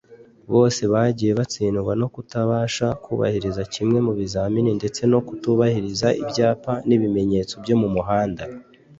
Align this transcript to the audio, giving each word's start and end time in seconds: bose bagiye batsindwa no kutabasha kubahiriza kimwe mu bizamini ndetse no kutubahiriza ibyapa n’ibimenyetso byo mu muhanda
bose 0.53 0.81
bagiye 0.93 1.31
batsindwa 1.39 1.91
no 2.01 2.07
kutabasha 2.13 2.87
kubahiriza 3.03 3.61
kimwe 3.73 3.99
mu 4.05 4.13
bizamini 4.19 4.71
ndetse 4.79 5.01
no 5.11 5.19
kutubahiriza 5.27 6.07
ibyapa 6.23 6.73
n’ibimenyetso 6.87 7.53
byo 7.63 7.75
mu 7.81 7.87
muhanda 7.95 8.43